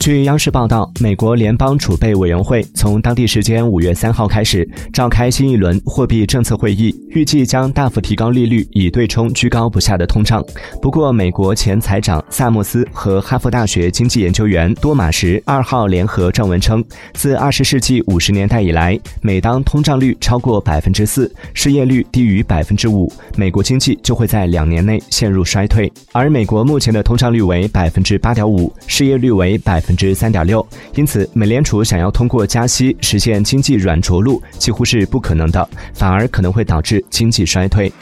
[0.00, 10.44] 据央视报道，美国联邦储备委员会从当地时间五月三号开始召开新一轮货币政策会议，预计将大幅提高利率，以对冲居高不下的通胀。
[10.80, 25.90] 不过，美国前财长萨默斯和哈佛大学经济研究员多马什二号联合撰文称，自二十世纪五十年代以来，每当通胀率超过百分之四，失业率低于百分之五，美国经济就会在两年内陷入衰退。
[26.10, 29.96] 而美国目前的通胀率为百分之八点五，失业率为百百分。
[29.96, 30.66] 之三点六，
[30.96, 37.92] 因此美联储想要通过加息实现经济软着陆几乎是不可能的，反而可能会导致经济衰退。